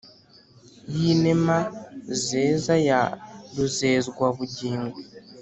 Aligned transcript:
y‘ 0.97 1.01
inema 1.13 1.57
zeza 2.25 2.73
ya 2.87 3.01
ruzezwabugingo, 3.55 4.97